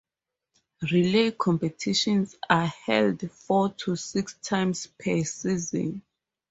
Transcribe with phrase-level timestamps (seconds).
[0.91, 6.01] Relay competitions are held four to six times per season.